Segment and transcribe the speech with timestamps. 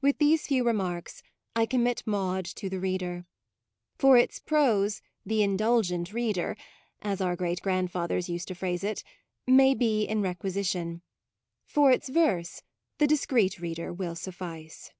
[0.00, 1.22] With these few remarks
[1.54, 3.24] I commit Maude to the reader.
[3.96, 6.56] For its prose the u indulgent reader"
[7.02, 9.04] (as our great grandfathers used to phrase it)
[9.46, 11.02] may be in requisition;
[11.64, 12.64] for its verse
[12.98, 14.90] the u discreet" reader will suffice.